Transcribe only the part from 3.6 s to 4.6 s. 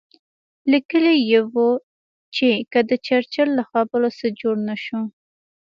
خبرو څه جوړ